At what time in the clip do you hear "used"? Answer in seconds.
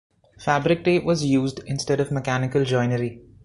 1.25-1.59